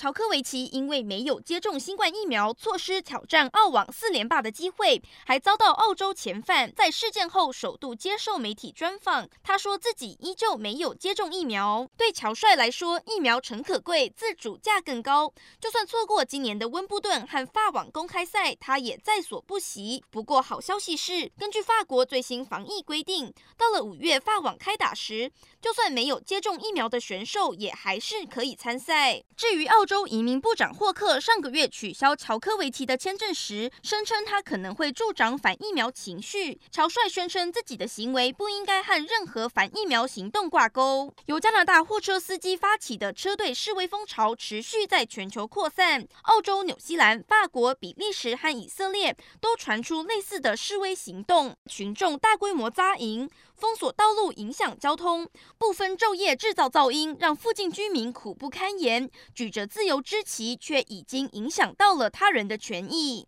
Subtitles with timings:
[0.00, 6.72] 乔科维奇因为没有接种新冠疫苗，错失挑战澳网四连霸的机会，还遭到澳洲遣返。
[6.74, 11.86] 在事件后，首度接受媒体专访，他说自己依旧没有接种疫苗。
[11.98, 15.34] 对乔帅来说，疫苗诚可贵，自主价更高。
[15.60, 20.02] 就算错过今年的温布顿和法网公开赛，他也在所不惜。
[20.10, 25.30] 不过好消息是，根据法国最新防疫规定，到了五月法网开打时，
[25.60, 29.22] 就算没有接种疫苗的选手，也还是可以参赛。
[29.36, 29.84] 至于澳。
[29.90, 36.60] 州移民部长霍克上个月取消乔科维奇的签证时，声称他可能会助长反疫苗情绪。
[36.70, 41.12] 乔帅宣称自己的行为不应该和任何反疫苗行动挂钩。
[41.26, 53.28] 由加拿大货车司机发起的车队示威风潮持续在全球扩散，澳洲、纽西兰、法国、比利时和以色列都传出类似的示威行动，群众大规模扎营。
[53.56, 59.10] 封锁道路，影响交通，不分昼夜制造噪音，让附近居民苦不堪言。
[59.34, 63.26] 举着自由之旗，却已经影响到了他人的权益。